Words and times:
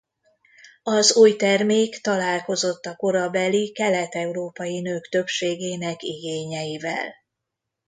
Az 0.83 1.15
új 1.15 1.35
termék 1.35 1.97
találkozott 2.01 2.85
a 2.85 2.95
korabeli 2.95 3.71
kelet-európai 3.71 4.81
nők 4.81 5.09
többségének 5.09 6.03
igényeivel. 6.03 7.11